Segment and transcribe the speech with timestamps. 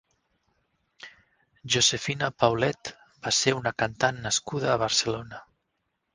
[1.75, 2.91] Josefina Paulet
[3.27, 5.45] va ser una cantant nascuda a Barcelona.